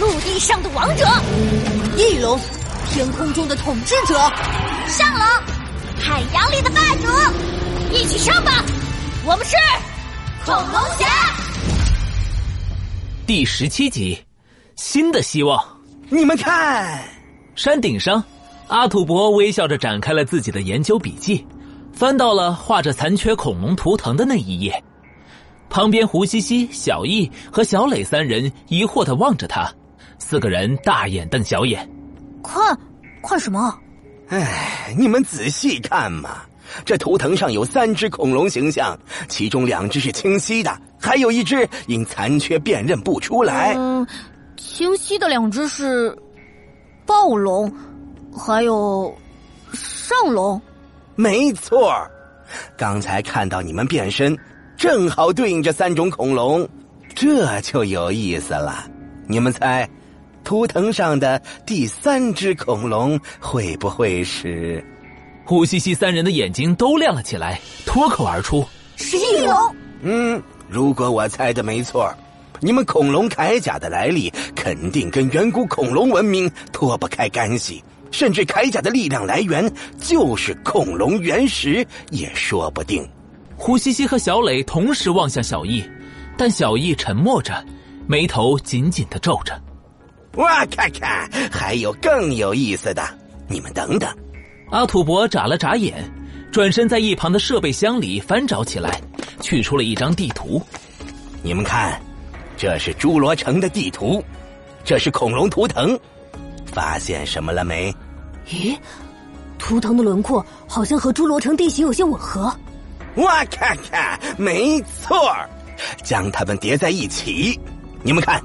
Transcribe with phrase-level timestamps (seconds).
[0.00, 1.04] 陆地上的王者，
[1.94, 2.40] 翼龙，
[2.88, 4.14] 天空中的统治者，
[4.88, 5.22] 上龙，
[6.00, 8.64] 海洋里的霸主，一起上吧！
[9.26, 9.54] 我们是
[10.46, 11.06] 恐龙侠。
[13.26, 14.18] 第十七集，
[14.74, 15.62] 新的希望。
[16.08, 16.98] 你们看，
[17.54, 18.24] 山顶上，
[18.68, 21.46] 阿土伯微笑着展开了自己的研究笔记，
[21.92, 24.82] 翻到了画着残缺恐龙图腾的那一页。
[25.68, 29.70] 旁边，胡西西、小易和小磊三人疑惑的望着他，
[30.20, 31.88] 四个人大眼瞪小眼。
[32.44, 32.78] 看，
[33.20, 33.76] 看什么？
[34.28, 36.42] 哎，你们仔细看嘛，
[36.84, 38.96] 这图腾上有三只恐龙形象，
[39.26, 43.74] 其中两只是清晰的，还有一只因残缺辨认不出来。
[43.76, 44.06] 嗯，
[44.56, 46.16] 清晰的两只是
[47.04, 47.72] 暴龙，
[48.32, 49.12] 还有
[49.72, 50.62] 上龙。
[51.16, 51.92] 没错，
[52.76, 54.38] 刚才看到你们变身。
[54.76, 56.66] 正好对应这三种恐龙，
[57.14, 58.86] 这就有意思了。
[59.26, 59.86] 你们猜，
[60.44, 64.84] 图腾上的第三只恐龙会不会是？
[65.44, 68.64] 呼吸西三人的眼睛都亮了起来，脱口而出
[68.96, 72.12] ：“是翼龙。”嗯，如果我猜的没错，
[72.60, 83.08] 你们恐龙铠甲的来历肯定跟远古恐龙文明脱不开干系，甚至铠甲的力量来源就是恐龙原石也说不定。
[83.56, 85.84] 胡西西和小磊同时望向小易，
[86.38, 87.64] 但小易沉默着，
[88.06, 89.60] 眉头紧紧的皱着。
[90.34, 93.02] 我看看，还有更有意思的，
[93.48, 94.08] 你们等等。
[94.70, 96.08] 阿土伯眨了眨眼，
[96.52, 99.00] 转身在一旁的设备箱里翻找起来，
[99.40, 100.62] 取出了一张地图。
[101.42, 102.00] 你们看，
[102.56, 104.22] 这是侏罗城的地图，
[104.84, 105.98] 这是恐龙图腾，
[106.66, 107.92] 发现什么了没？
[108.46, 108.76] 咦，
[109.58, 112.54] 图腾的轮廓好像和侏罗城地形有些吻合。
[113.14, 115.34] 我看看，没错
[116.04, 117.58] 将它们叠在一起，
[118.04, 118.40] 你们看，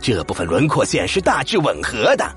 [0.00, 2.30] 这部分轮廓线是大致吻合的。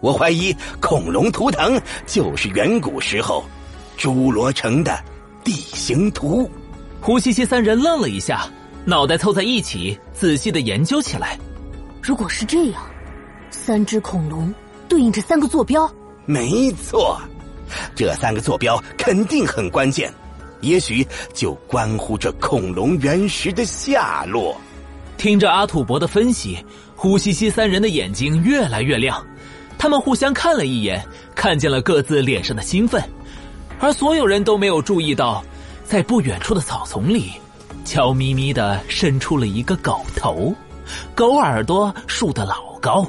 [0.00, 3.44] 我怀疑恐龙图腾就是远古时候
[3.98, 5.02] 侏罗城的
[5.42, 6.50] 地形图。
[7.00, 8.46] 胡西西三人愣了一下，
[8.84, 11.38] 脑袋凑在一起，仔细的研究起来。
[12.02, 12.82] 如果是这样，
[13.50, 14.52] 三只恐龙
[14.88, 15.90] 对应着三个坐标，
[16.24, 17.20] 没错，
[17.94, 20.12] 这三个坐标肯定很关键。
[20.60, 24.56] 也许就关乎着恐龙原石的下落。
[25.16, 29.24] 听着阿土伯的分析，胡西西三人的眼睛越来越亮。
[29.78, 31.04] 他们互相看了一眼，
[31.34, 33.02] 看见了各自脸上的兴奋，
[33.78, 35.44] 而所有人都没有注意到，
[35.84, 37.32] 在不远处的草丛里，
[37.84, 40.54] 悄咪咪的伸出了一个狗头，
[41.14, 43.06] 狗耳朵竖得老高。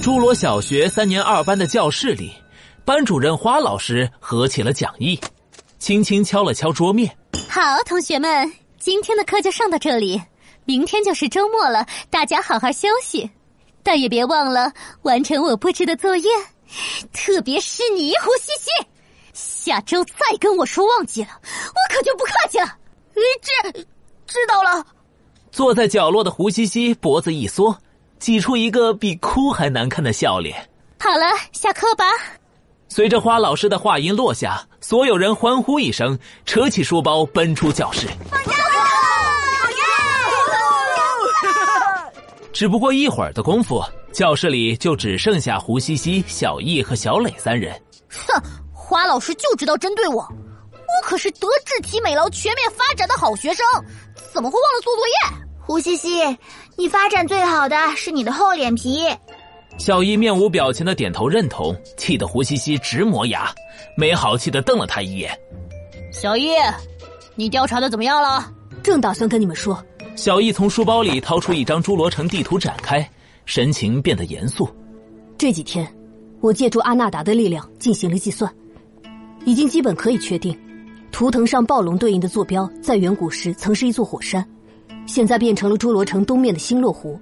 [0.00, 2.32] 侏罗小学三年二班的教室里。
[2.82, 5.20] 班主任花老师合起了讲义，
[5.78, 7.16] 轻轻敲了敲桌面。
[7.48, 8.50] 好，同学们，
[8.80, 10.20] 今天的课就上到这里。
[10.64, 13.30] 明天就是周末了，大家好好休息，
[13.82, 16.30] 但也别忘了完成我布置的作业。
[17.12, 18.86] 特别是你，胡西西，
[19.34, 22.66] 下周再跟我说忘记了，我可就不客气了。
[23.42, 23.84] 知
[24.26, 24.82] 知道了。
[25.52, 27.76] 坐在角落的胡西西脖子一缩，
[28.18, 30.70] 挤出一个比哭还难看的笑脸。
[30.98, 32.06] 好了，下课吧。
[32.88, 38.06] 随着花老师的话音落下，所有人欢呼一声，扯起书包奔出教室。
[42.60, 43.82] 只不过一会儿的功夫，
[44.12, 47.74] 教室里就只剩下胡西西、小易和小磊三人。
[48.10, 48.38] 哼，
[48.70, 53.64] 花老师就知道针对我，我可是德智体美劳全面发展的好学生，
[54.34, 55.46] 怎么会忘了做作业？
[55.58, 56.20] 胡西西，
[56.76, 59.08] 你发展最好的是你的厚脸皮。
[59.78, 63.50] 小易面无表情的点头认同，气得胡西西直磨牙，
[63.96, 65.34] 没好气的瞪了他一眼。
[66.12, 66.50] 小易，
[67.36, 68.52] 你调查的怎么样了？
[68.82, 69.82] 正打算跟你们说。
[70.20, 73.10] 小易从书包里掏出一张侏罗城地图展开，
[73.46, 74.68] 神情变得严肃。
[75.38, 75.90] 这几天，
[76.42, 78.54] 我借助阿纳达的力量进行了计算，
[79.46, 80.54] 已经基本可以确定，
[81.10, 84.46] 图腾上暴龙对应的坐标在远古时曾是一座火山，
[85.06, 87.18] 现在变成了侏罗城东面的星落湖，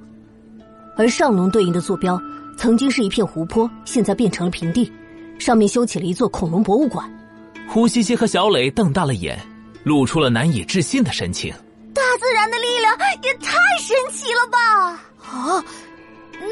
[0.96, 2.20] 而上龙对应的坐标。
[2.56, 4.90] 曾经是一片湖泊，现在变成了平地，
[5.38, 7.08] 上面修起了一座恐龙博物馆。
[7.68, 9.38] 胡西西和小磊瞪大了眼，
[9.84, 11.54] 露出了难以置信的神情。
[11.98, 14.92] 大自然的力量也太神奇了吧！
[15.28, 15.64] 啊，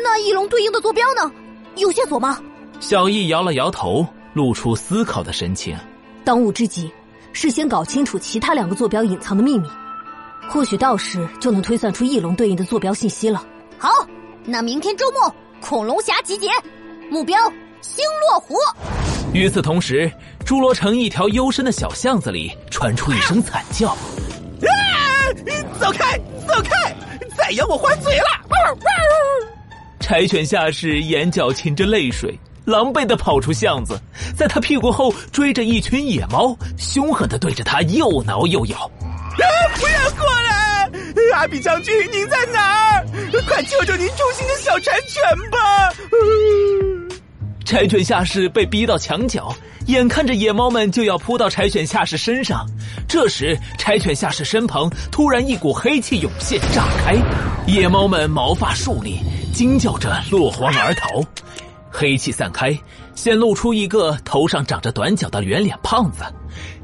[0.02, 1.31] 那翼龙对应的坐标呢？
[1.76, 2.43] 有线索吗？
[2.81, 4.04] 小易摇了摇头，
[4.34, 5.76] 露出思考的神情。
[6.25, 6.93] 当务之急
[7.32, 9.69] 是先搞清楚其他两个坐标隐藏的秘密，
[10.48, 13.46] 或许到时就能推算出翼龙对应的坐标信息了。
[13.78, 13.90] 好，
[14.44, 15.32] 那明天周末。
[15.58, 16.49] 恐龙侠集结，
[17.10, 17.38] 目标
[17.81, 18.56] 星落湖。
[19.32, 20.10] 与此同时，
[20.44, 23.96] 侏罗城一条幽深的小巷子里传出一声惨叫：“啊！
[25.78, 26.94] 走开，走开！
[27.37, 28.25] 再再咬我还嘴了！
[30.00, 33.96] 柴犬下士眼角噙着泪水，狼狈的跑出巷子，
[34.37, 38.90] 在他屁股后追着一群野猫，凶狠的对着他又挠又咬。
[39.00, 39.31] 啊！
[39.37, 39.43] 不
[39.87, 40.90] 要过来！
[41.34, 43.06] 阿比将军，您在哪儿？
[43.46, 45.93] 快救救您忠心的小柴犬吧！
[47.66, 49.52] 柴犬下士被逼到墙角，
[49.86, 52.64] 眼看着野猫们就要扑到柴犬下士身上。
[53.08, 57.16] 这时，柴犬下士身旁突然一股黑气涌现，炸开，
[57.66, 59.18] 野猫们毛发竖立，
[59.52, 61.20] 惊叫着落荒而逃。
[61.90, 62.78] 黑气散开，
[63.16, 66.22] 显露出一个头上长着短角的圆脸胖子，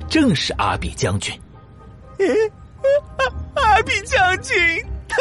[0.08, 1.32] 正是阿比将军。
[3.54, 4.56] 阿阿比将军，
[5.08, 5.16] 太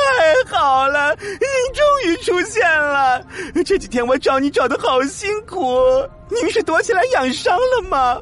[0.57, 1.60] 好了，您终于
[2.21, 3.23] 出现了！
[3.65, 5.77] 这几天我找你找的好辛苦，
[6.29, 8.17] 您是躲起来养伤了吗？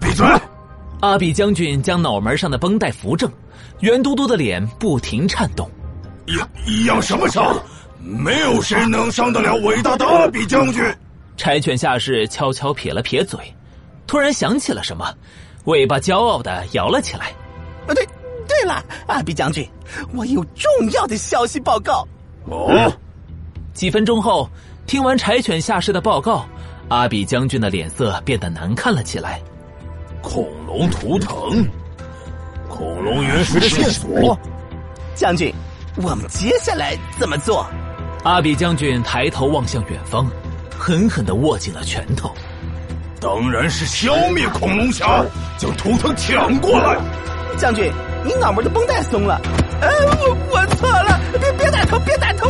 [0.00, 0.26] 闭嘴！
[1.00, 3.30] 阿比将军将脑门上的绷带扶正，
[3.80, 5.70] 圆嘟嘟的脸不停颤动。
[6.26, 6.48] 养
[6.86, 7.60] 养什么伤？
[8.00, 10.82] 没有谁能伤得了伟大的阿比将军。
[11.36, 13.38] 柴犬下士悄悄撇了撇嘴，
[14.06, 15.12] 突然想起了什么，
[15.64, 17.26] 尾巴骄傲的摇了起来。
[17.86, 18.06] 啊，对，
[18.48, 19.68] 对了，阿比将军，
[20.14, 22.06] 我有重要的消息报告。
[22.44, 22.92] 哦，
[23.72, 24.48] 几分钟后，
[24.86, 26.44] 听完柴犬下士的报告，
[26.88, 29.40] 阿比将军的脸色变得难看了起来。
[30.20, 31.66] 恐龙图腾，
[32.68, 34.38] 恐龙原石的线索。
[35.14, 35.52] 将军，
[35.96, 37.66] 我们接下来怎么做？
[38.24, 40.26] 阿比将军抬头望向远方，
[40.78, 42.32] 狠狠的握紧了拳头。
[43.20, 45.24] 当然是消灭恐龙侠，
[45.58, 46.98] 将图腾抢过来。
[47.56, 47.92] 将军，
[48.24, 49.40] 你脑门的绷带松了。
[49.80, 49.88] 呃，
[50.20, 52.41] 我我错了，别别打头，别打头